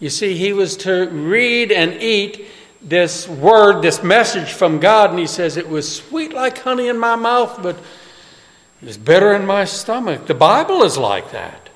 [0.00, 2.46] You see, he was to read and eat
[2.82, 6.98] this word, this message from God, and he says, It was sweet like honey in
[6.98, 7.76] my mouth, but
[8.82, 10.26] it was bitter in my stomach.
[10.26, 11.70] The Bible is like that.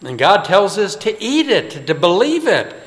[0.00, 2.84] And God tells us to eat it, to believe it.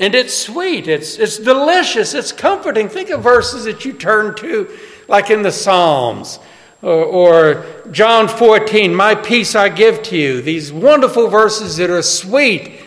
[0.00, 2.88] And it's sweet, it's, it's delicious, it's comforting.
[2.88, 4.76] Think of verses that you turn to,
[5.08, 6.38] like in the Psalms.
[6.80, 10.40] Or, or, John 14, my peace I give to you.
[10.40, 12.80] These wonderful verses that are sweet.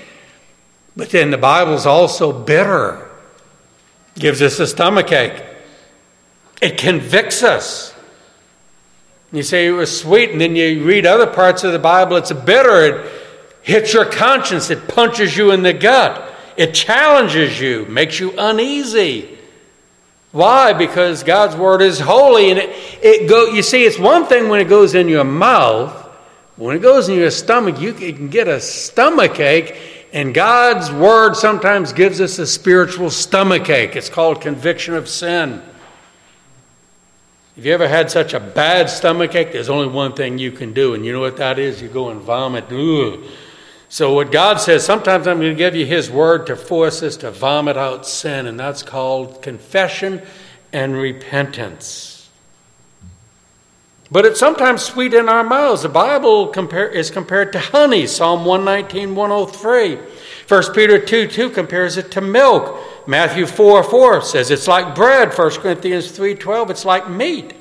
[0.95, 3.07] But then the Bible's also bitter,
[4.15, 5.43] gives us a stomach ache.
[6.63, 7.93] It convicts us.
[9.31, 12.31] You say it was sweet, and then you read other parts of the Bible, it's
[12.31, 12.85] bitter.
[12.85, 13.11] It
[13.61, 19.37] hits your conscience, it punches you in the gut, it challenges you, makes you uneasy.
[20.31, 20.73] Why?
[20.73, 22.69] Because God's word is holy, and it,
[23.03, 23.45] it go.
[23.45, 25.99] You see, it's one thing when it goes in your mouth.
[26.55, 29.75] When it goes in your stomach, you can get a stomach ache,
[30.11, 33.95] and God's word sometimes gives us a spiritual stomach ache.
[33.95, 35.61] It's called conviction of sin.
[37.55, 40.73] If you ever had such a bad stomach ache, there's only one thing you can
[40.73, 41.81] do, and you know what that is?
[41.81, 42.65] You go and vomit.
[42.71, 43.23] Ugh.
[43.93, 47.15] So, what God says, sometimes I'm going to give you His word to force us
[47.17, 50.23] to vomit out sin, and that's called confession
[50.71, 52.27] and repentance.
[54.09, 55.83] But it's sometimes sweet in our mouths.
[55.83, 59.99] The Bible compare, is compared to honey, Psalm 119, 103.
[60.47, 63.07] 1 Peter 2 2 compares it to milk.
[63.07, 65.37] Matthew 4 4 says it's like bread.
[65.37, 67.53] 1 Corinthians 3 12, it's like meat.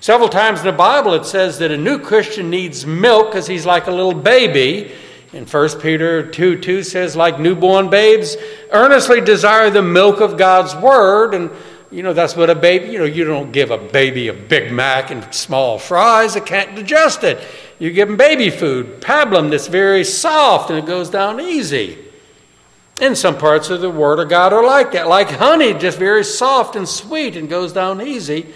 [0.00, 3.66] Several times in the Bible it says that a new Christian needs milk because he's
[3.66, 4.92] like a little baby.
[5.34, 8.36] In 1 Peter 2 2 says, like newborn babes,
[8.70, 11.34] earnestly desire the milk of God's word.
[11.34, 11.50] And,
[11.90, 14.72] you know, that's what a baby, you know, you don't give a baby a Big
[14.72, 17.46] Mac and small fries, it can't digest it.
[17.78, 21.98] You give them baby food, pablum, that's very soft and it goes down easy.
[23.00, 26.24] And some parts of the Word of God are like that, like honey, just very
[26.24, 28.52] soft and sweet and goes down easy.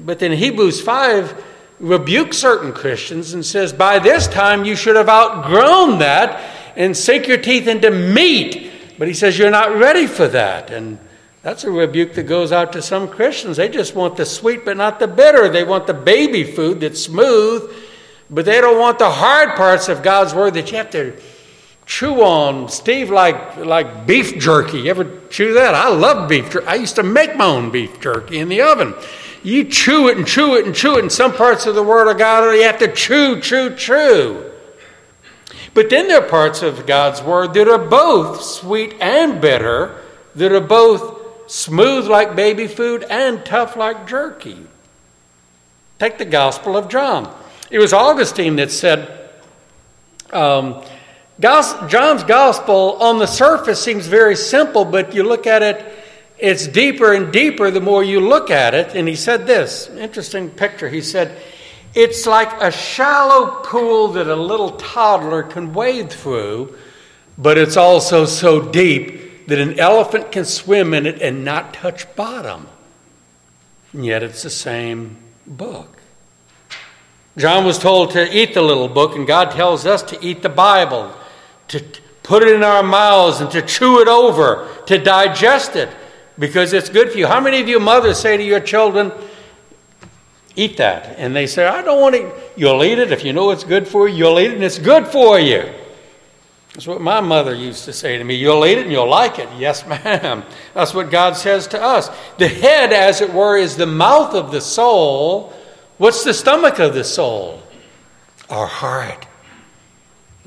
[0.00, 1.44] But then Hebrews 5
[1.78, 7.28] rebukes certain Christians and says, By this time you should have outgrown that and sink
[7.28, 8.72] your teeth into meat.
[8.98, 10.70] But he says, You're not ready for that.
[10.70, 10.98] And
[11.42, 13.56] that's a rebuke that goes out to some Christians.
[13.56, 15.48] They just want the sweet but not the bitter.
[15.48, 17.72] They want the baby food that's smooth,
[18.28, 21.16] but they don't want the hard parts of God's word that you have to
[21.84, 22.68] chew on.
[22.68, 24.80] Steve, like, like beef jerky.
[24.80, 25.74] You ever chew that?
[25.74, 26.66] I love beef jerky.
[26.66, 28.94] I used to make my own beef jerky in the oven.
[29.42, 31.04] You chew it and chew it and chew it.
[31.04, 34.50] In some parts of the Word of God, you have to chew, chew, chew.
[35.74, 40.00] But then there are parts of God's Word that are both sweet and bitter,
[40.34, 44.66] that are both smooth like baby food and tough like jerky.
[45.98, 47.32] Take the Gospel of John.
[47.70, 49.30] It was Augustine that said,
[50.32, 50.82] um,
[51.38, 56.05] John's Gospel on the surface seems very simple, but you look at it
[56.38, 58.94] it's deeper and deeper the more you look at it.
[58.94, 60.88] And he said this interesting picture.
[60.88, 61.36] He said,
[61.94, 66.76] It's like a shallow pool that a little toddler can wade through,
[67.38, 72.14] but it's also so deep that an elephant can swim in it and not touch
[72.16, 72.68] bottom.
[73.92, 76.00] And yet it's the same book.
[77.38, 80.48] John was told to eat the little book, and God tells us to eat the
[80.48, 81.14] Bible,
[81.68, 81.82] to
[82.22, 85.90] put it in our mouths and to chew it over, to digest it
[86.38, 87.26] because it's good for you.
[87.26, 89.12] How many of you mothers say to your children,
[90.54, 91.16] eat that?
[91.18, 92.32] And they say, I don't want to.
[92.56, 94.16] You'll eat it if you know it's good for you.
[94.16, 95.72] You'll eat it and it's good for you.
[96.76, 98.34] That's what my mother used to say to me.
[98.34, 99.48] You'll eat it and you'll like it.
[99.56, 100.44] Yes, ma'am.
[100.74, 102.10] That's what God says to us.
[102.36, 105.54] The head, as it were, is the mouth of the soul.
[105.96, 107.62] What's the stomach of the soul?
[108.50, 109.26] Our heart.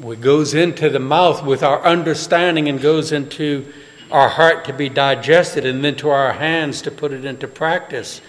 [0.02, 3.74] It goes into the mouth with our understanding and goes into
[4.12, 8.22] our heart to be digested and then to our hands to put it into practice.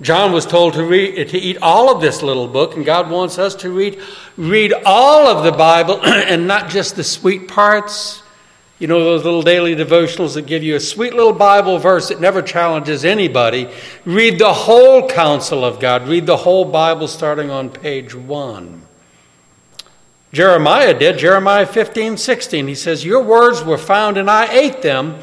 [0.00, 3.38] John was told to read to eat all of this little book, and God wants
[3.38, 4.00] us to read
[4.36, 8.22] read all of the Bible and not just the sweet parts.
[8.78, 12.18] You know those little daily devotionals that give you a sweet little Bible verse that
[12.18, 13.68] never challenges anybody.
[14.06, 16.08] Read the whole counsel of God.
[16.08, 18.86] Read the whole Bible starting on page one.
[20.32, 22.68] Jeremiah did, Jeremiah 15, 16.
[22.68, 25.18] He says, Your words were found, and I ate them,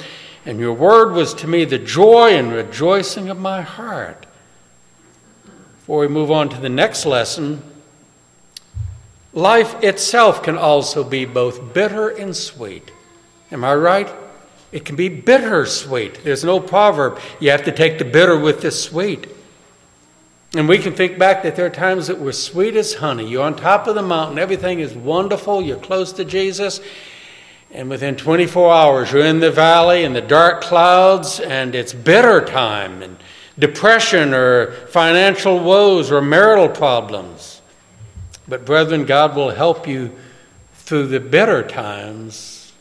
[0.46, 4.26] and your word was to me the joy and rejoicing of my heart.
[5.80, 7.64] Before we move on to the next lesson,
[9.34, 12.92] life itself can also be both bitter and sweet.
[13.50, 14.10] Am I right?
[14.74, 16.26] It can be bittersweet.
[16.26, 17.20] There's no proverb.
[17.40, 19.28] You have to take the bitter with the sweet.
[20.58, 23.30] And we can think back that there are times that were sweet as honey.
[23.30, 26.82] You're on top of the mountain, everything is wonderful, you're close to Jesus,
[27.70, 32.44] and within 24 hours you're in the valley in the dark clouds, and it's bitter
[32.44, 33.18] time, and
[33.60, 37.62] depression or financial woes or marital problems.
[38.48, 40.12] But, brethren, God will help you
[40.74, 42.74] through the bitter times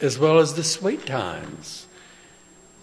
[0.00, 1.88] as well as the sweet times.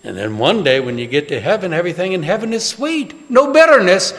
[0.04, 3.54] And then one day when you get to heaven, everything in heaven is sweet, no
[3.54, 4.14] bitterness.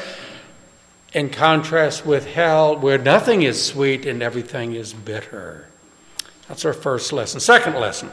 [1.13, 5.67] In contrast with hell, where nothing is sweet and everything is bitter.
[6.49, 7.41] That's our first lesson.
[7.41, 8.11] Second lesson.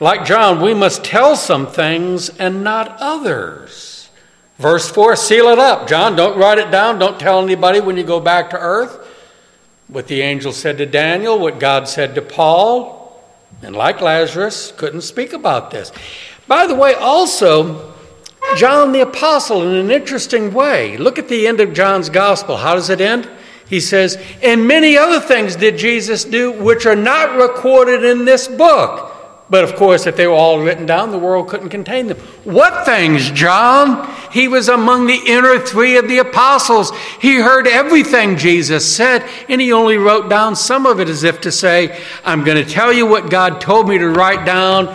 [0.00, 4.10] Like John, we must tell some things and not others.
[4.58, 5.88] Verse 4 seal it up.
[5.88, 6.98] John, don't write it down.
[6.98, 9.06] Don't tell anybody when you go back to earth.
[9.88, 12.97] What the angel said to Daniel, what God said to Paul,
[13.62, 15.92] and like Lazarus, couldn't speak about this.
[16.46, 17.92] By the way, also,
[18.56, 22.56] John the Apostle, in an interesting way, look at the end of John's Gospel.
[22.56, 23.28] How does it end?
[23.68, 28.48] He says, And many other things did Jesus do which are not recorded in this
[28.48, 29.07] book.
[29.50, 32.18] But of course, if they were all written down, the world couldn't contain them.
[32.44, 34.14] What things, John?
[34.30, 36.92] He was among the inner three of the apostles.
[37.20, 41.40] He heard everything Jesus said, and he only wrote down some of it as if
[41.42, 44.94] to say, I'm going to tell you what God told me to write down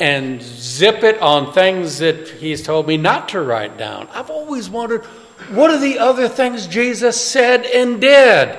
[0.00, 4.08] and zip it on things that he's told me not to write down.
[4.12, 5.04] I've always wondered,
[5.52, 8.58] what are the other things Jesus said and did?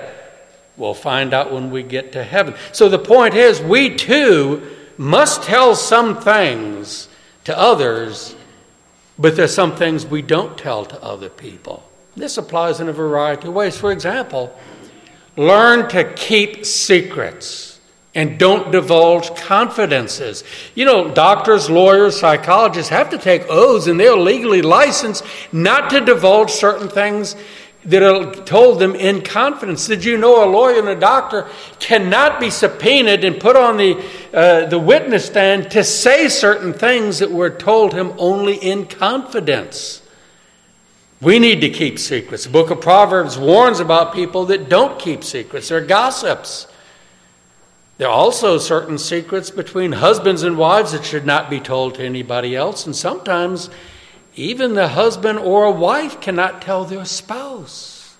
[0.75, 2.55] We'll find out when we get to heaven.
[2.71, 7.09] So the point is, we too must tell some things
[7.43, 8.35] to others,
[9.17, 11.83] but there's some things we don't tell to other people.
[12.15, 13.77] This applies in a variety of ways.
[13.77, 14.57] For example,
[15.35, 17.79] learn to keep secrets
[18.15, 20.45] and don't divulge confidences.
[20.73, 25.99] You know, doctors, lawyers, psychologists have to take oaths and they're legally licensed not to
[25.99, 27.35] divulge certain things
[27.85, 29.87] that are told them in confidence.
[29.87, 31.47] Did you know a lawyer and a doctor
[31.79, 37.19] cannot be subpoenaed and put on the, uh, the witness stand to say certain things
[37.19, 40.01] that were told him only in confidence?
[41.21, 42.43] We need to keep secrets.
[42.43, 46.67] The book of Proverbs warns about people that don't keep secrets, they're gossips.
[47.97, 52.03] There are also certain secrets between husbands and wives that should not be told to
[52.03, 53.69] anybody else, and sometimes
[54.35, 58.15] even the husband or a wife cannot tell their spouse.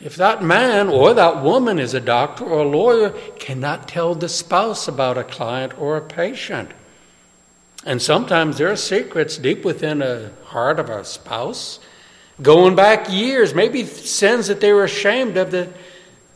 [0.00, 4.28] If that man or that woman is a doctor or a lawyer, cannot tell the
[4.28, 6.70] spouse about a client or a patient.
[7.84, 11.80] And sometimes there are secrets deep within the heart of a spouse,
[12.40, 15.68] going back years, maybe sins that they were ashamed of that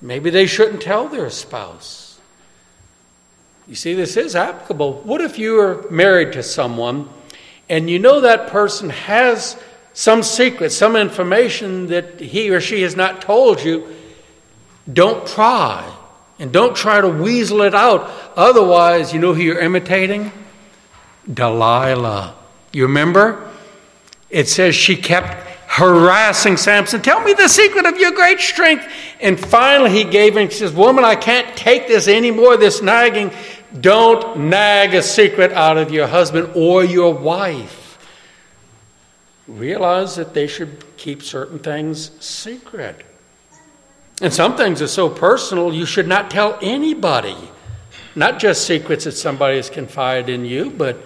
[0.03, 2.18] maybe they shouldn't tell their spouse.
[3.66, 5.01] You see, this is applicable.
[5.05, 7.09] What if you were married to someone?
[7.68, 9.56] And you know that person has
[9.92, 13.86] some secret, some information that he or she has not told you,
[14.92, 15.90] don't pry
[16.38, 18.10] and don't try to weasel it out.
[18.36, 20.32] Otherwise, you know who you're imitating?
[21.32, 22.34] Delilah.
[22.72, 23.50] You remember?
[24.30, 27.02] It says she kept harassing Samson.
[27.02, 28.86] Tell me the secret of your great strength.
[29.20, 30.48] And finally, he gave in.
[30.48, 33.32] He says, Woman, I can't take this anymore, this nagging.
[33.79, 37.99] Don't nag a secret out of your husband or your wife.
[39.49, 43.05] Realize that they should keep certain things secret.
[44.22, 47.37] And some things are so personal, you should not tell anybody.
[48.14, 50.99] Not just secrets that somebody has confided in you, but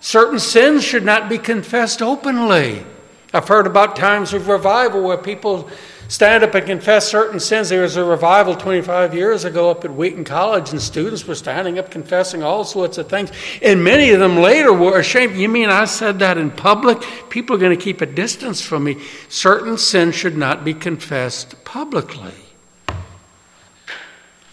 [0.00, 2.84] certain sins should not be confessed openly.
[3.32, 5.70] I've heard about times of revival where people
[6.08, 7.68] stand up and confess certain sins.
[7.68, 11.78] There was a revival 25 years ago up at Wheaton College, and students were standing
[11.78, 13.30] up confessing all sorts of things.
[13.62, 15.36] And many of them later were ashamed.
[15.36, 17.02] You mean I said that in public?
[17.30, 18.96] People are going to keep a distance from me.
[19.28, 22.34] Certain sins should not be confessed publicly.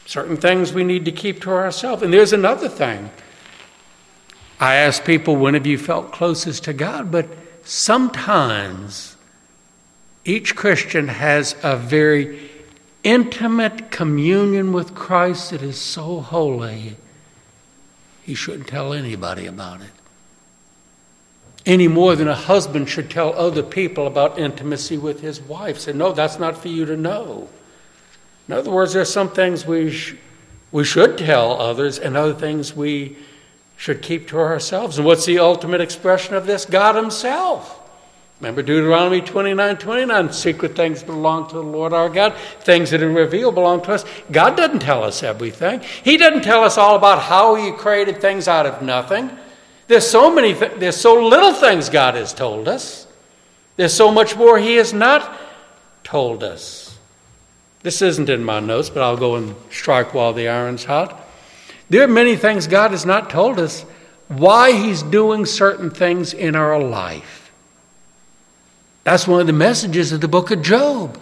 [0.05, 2.01] Certain things we need to keep to ourselves.
[2.01, 3.11] And there's another thing.
[4.59, 7.11] I ask people, when have you felt closest to God?
[7.11, 7.27] But
[7.63, 9.15] sometimes
[10.29, 12.51] each Christian has a very
[13.03, 16.97] intimate communion with Christ that is so holy,
[18.21, 19.89] he shouldn't tell anybody about it.
[21.65, 25.79] Any more than a husband should tell other people about intimacy with his wife.
[25.79, 27.49] Say, no, that's not for you to know.
[28.47, 30.15] In other words, there are some things we, sh-
[30.71, 33.17] we should tell others, and other things we
[33.77, 34.97] should keep to ourselves.
[34.97, 36.65] And what's the ultimate expression of this?
[36.65, 37.78] God Himself.
[38.39, 43.09] Remember Deuteronomy 29 29, secret things belong to the Lord our God, things that are
[43.09, 44.05] revealed belong to us.
[44.31, 45.81] God doesn't tell us everything.
[46.03, 49.29] He doesn't tell us all about how He created things out of nothing.
[49.87, 53.07] There's so many, th- there's so little things God has told us.
[53.75, 55.37] There's so much more He has not
[56.05, 56.97] told us.
[57.81, 61.27] This isn't in my notes, but I'll go and strike while the iron's hot.
[61.89, 63.83] There are many things God has not told us
[64.29, 67.38] why He's doing certain things in our life.
[69.09, 71.19] That's one of the messages of the book of Job.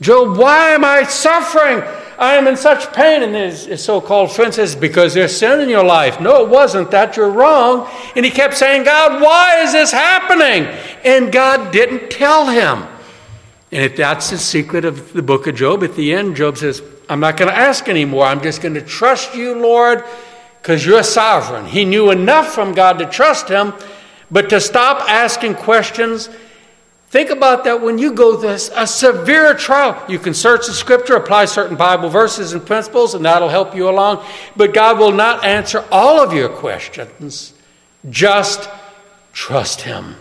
[0.00, 1.80] Job, why am I suffering?
[2.18, 3.22] I am in such pain.
[3.22, 6.20] And his, so called friend says, Because there's sin in your life.
[6.20, 7.16] No, it wasn't that.
[7.16, 7.88] You're wrong.
[8.16, 10.64] And he kept saying, God, why is this happening?
[11.04, 12.88] And God didn't tell him.
[13.70, 16.82] And if that's the secret of the book of Job, at the end, Job says,
[17.08, 18.24] I'm not going to ask anymore.
[18.24, 20.02] I'm just going to trust you, Lord,
[20.60, 21.66] because you're sovereign.
[21.66, 23.72] He knew enough from God to trust him,
[24.32, 26.28] but to stop asking questions.
[27.10, 30.00] Think about that when you go through a severe trial.
[30.08, 33.88] You can search the scripture, apply certain Bible verses and principles, and that'll help you
[33.88, 34.24] along.
[34.56, 37.52] But God will not answer all of your questions.
[38.08, 38.70] Just
[39.32, 40.14] trust Him.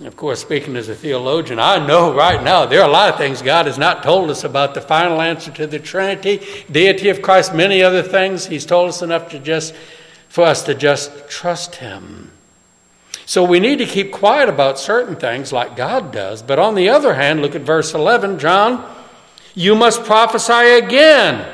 [0.00, 3.18] Of course, speaking as a theologian, I know right now there are a lot of
[3.18, 7.20] things God has not told us about the final answer to the Trinity, deity of
[7.20, 8.46] Christ, many other things.
[8.46, 9.74] He's told us enough to just
[10.30, 12.30] for us to just trust Him.
[13.30, 16.42] So we need to keep quiet about certain things like God does.
[16.42, 18.92] But on the other hand, look at verse 11, John,
[19.54, 21.48] you must prophesy again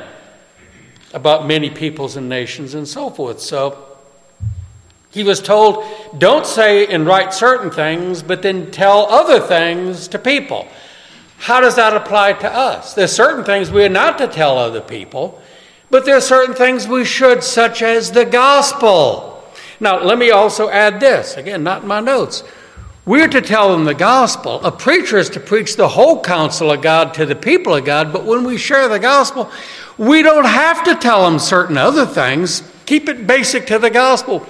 [1.13, 3.43] about many peoples and nations and so forth.
[3.43, 3.99] So
[5.11, 5.85] he was told,
[6.17, 10.67] don't say and write certain things, but then tell other things to people.
[11.37, 12.95] How does that apply to us?
[12.95, 15.43] There's certain things we are not to tell other people,
[15.91, 19.36] but there are certain things we should, such as the gospel.
[19.81, 22.43] Now, let me also add this again, not in my notes.
[23.05, 24.65] We're to tell them the gospel.
[24.65, 28.13] A preacher is to preach the whole counsel of God to the people of God,
[28.13, 29.51] but when we share the gospel,
[29.97, 32.63] we don't have to tell them certain other things.
[32.85, 34.45] Keep it basic to the gospel.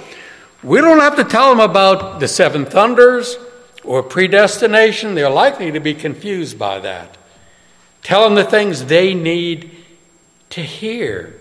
[0.62, 3.36] We don't have to tell them about the seven thunders
[3.84, 5.14] or predestination.
[5.14, 7.18] They're likely to be confused by that.
[8.02, 9.70] Tell them the things they need
[10.50, 11.38] to hear.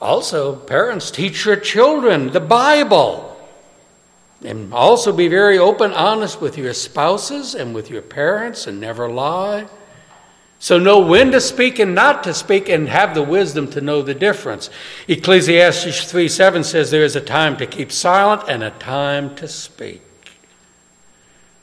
[0.00, 3.26] Also, parents, teach your children the Bible.
[4.42, 9.10] And also be very open, honest with your spouses and with your parents and never
[9.10, 9.66] lie.
[10.58, 14.02] So know when to speak and not to speak and have the wisdom to know
[14.02, 14.70] the difference.
[15.08, 19.48] Ecclesiastes 3 7 says there is a time to keep silent and a time to
[19.48, 20.02] speak.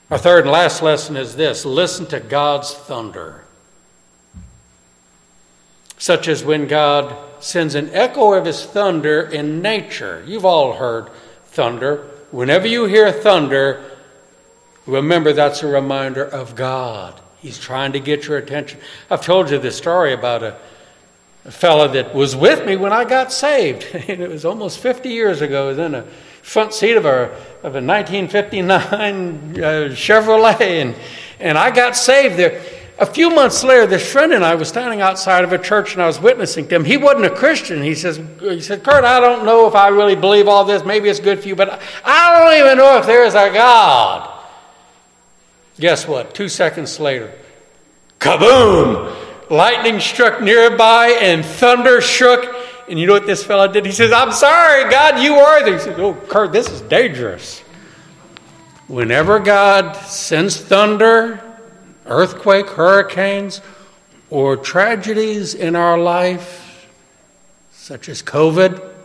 [0.09, 3.43] Our third and last lesson is this listen to God's thunder.
[5.97, 10.23] Such as when God sends an echo of his thunder in nature.
[10.25, 11.09] You've all heard
[11.45, 12.05] thunder.
[12.31, 13.83] Whenever you hear thunder,
[14.85, 17.19] remember that's a reminder of God.
[17.39, 18.79] He's trying to get your attention.
[19.09, 20.57] I've told you this story about a,
[21.45, 23.85] a fellow that was with me when I got saved.
[23.93, 25.69] and it was almost 50 years ago.
[25.69, 26.05] In a
[26.41, 27.25] front seat of a,
[27.63, 30.95] of a 1959 uh, Chevrolet, and,
[31.39, 32.63] and I got saved there.
[32.99, 36.01] A few months later, this friend and I was standing outside of a church and
[36.01, 36.83] I was witnessing to him.
[36.83, 37.83] He wasn't a Christian.
[37.83, 40.83] He says, he said, Curt, I don't know if I really believe all this.
[40.83, 44.33] Maybe it's good for you, but I don't even know if there is a God.
[45.79, 46.33] Guess what?
[46.33, 47.31] Two seconds later,
[48.19, 49.15] kaboom!
[49.51, 52.53] Lightning struck nearby and thunder shook.
[52.89, 53.85] And you know what this fellow did?
[53.85, 55.73] He says, I'm sorry, God, you are there.
[55.73, 57.59] He says, Oh, Curt, this is dangerous.
[58.87, 61.46] Whenever God sends thunder,
[62.07, 63.61] earthquake, hurricanes,
[64.29, 66.87] or tragedies in our life,
[67.71, 68.95] such as COVID,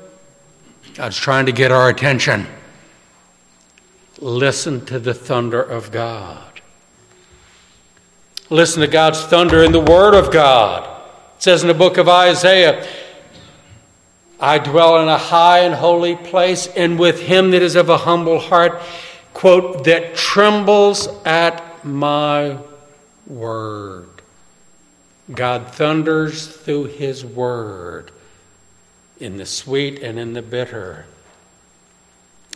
[0.94, 2.46] God's trying to get our attention.
[4.18, 6.60] Listen to the thunder of God.
[8.50, 10.84] Listen to God's thunder in the Word of God.
[11.36, 12.86] It says in the book of Isaiah,
[14.38, 17.96] I dwell in a high and holy place, and with him that is of a
[17.96, 18.82] humble heart,
[19.32, 22.58] quote, that trembles at my
[23.26, 24.08] word.
[25.32, 28.10] God thunders through his word
[29.20, 31.06] in the sweet and in the bitter.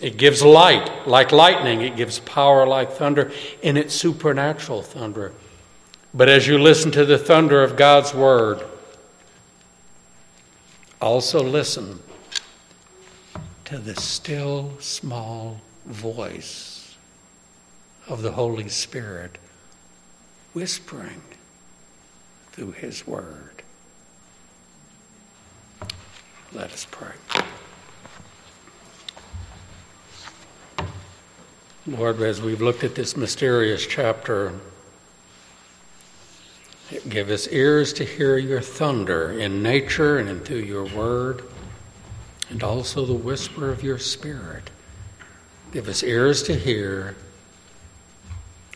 [0.00, 3.30] It gives light like lightning, it gives power like thunder,
[3.62, 5.32] and it's supernatural thunder.
[6.12, 8.64] But as you listen to the thunder of God's word,
[11.00, 12.00] also listen
[13.66, 16.96] to the still small voice
[18.08, 19.38] of the Holy Spirit
[20.57, 21.20] whispering
[22.52, 23.62] through His Word.
[26.50, 27.12] Let us pray.
[31.86, 34.54] Lord, as we've looked at this mysterious chapter,
[37.07, 41.42] give us ears to hear your thunder in nature and through your word,
[42.48, 44.70] and also the whisper of your spirit.
[45.70, 47.14] Give us ears to hear,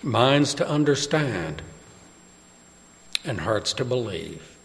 [0.03, 1.62] minds to understand,
[3.25, 4.57] and hearts to believe.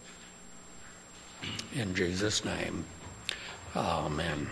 [1.74, 2.86] In Jesus' name,
[3.76, 4.49] amen.